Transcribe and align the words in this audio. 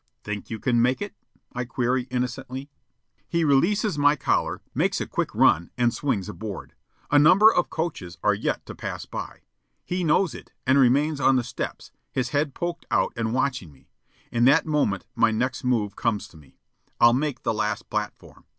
"Think 0.23 0.49
you 0.49 0.57
can 0.57 0.81
make 0.81 0.99
it?" 0.99 1.13
I 1.53 1.63
query 1.63 2.07
innocently. 2.09 2.71
He 3.29 3.45
releases 3.45 3.99
my 3.99 4.15
collar, 4.15 4.61
makes 4.73 4.99
a 4.99 5.05
quick 5.05 5.29
run, 5.35 5.69
and 5.77 5.93
swings 5.93 6.27
aboard. 6.27 6.73
A 7.11 7.19
number 7.19 7.53
of 7.53 7.69
coaches 7.69 8.17
are 8.23 8.33
yet 8.33 8.65
to 8.65 8.73
pass 8.73 9.05
by. 9.05 9.41
He 9.85 10.03
knows 10.03 10.33
it, 10.33 10.51
and 10.65 10.79
remains 10.79 11.21
on 11.21 11.35
the 11.35 11.43
steps, 11.43 11.91
his 12.11 12.29
head 12.29 12.55
poked 12.55 12.87
out 12.89 13.13
and 13.15 13.31
watching 13.31 13.71
me. 13.71 13.89
In 14.31 14.45
that 14.45 14.65
moment 14.65 15.05
my 15.13 15.29
next 15.29 15.63
move 15.63 15.95
comes 15.95 16.27
to 16.29 16.35
me. 16.37 16.57
I'll 16.99 17.13
make 17.13 17.43
the 17.43 17.53
last 17.53 17.87
platform. 17.91 18.45